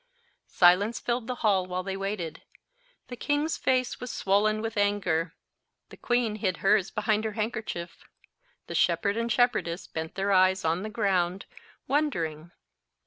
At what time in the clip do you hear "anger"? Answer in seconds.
4.75-5.35